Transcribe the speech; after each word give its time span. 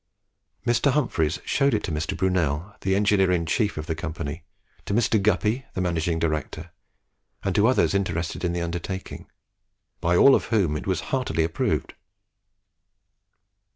Mr. 0.65 0.93
Humphries 0.93 1.37
showed 1.45 1.75
it 1.75 1.83
to 1.83 1.91
Mr. 1.91 2.17
Brunel, 2.17 2.75
the 2.81 2.95
engineer 2.95 3.27
inchief 3.31 3.77
of 3.77 3.85
the 3.85 3.93
company, 3.93 4.43
to 4.87 4.95
Mr. 4.95 5.21
Guppy, 5.21 5.67
the 5.75 5.79
managing 5.81 6.17
director, 6.17 6.71
and 7.43 7.53
to 7.53 7.67
others 7.67 7.93
interested 7.93 8.43
in 8.43 8.51
the 8.51 8.63
undertaking, 8.63 9.27
by 9.99 10.15
all 10.17 10.33
of 10.33 10.45
whom 10.45 10.75
it 10.75 10.87
was 10.87 11.01
heartily 11.11 11.43
approved. 11.43 11.93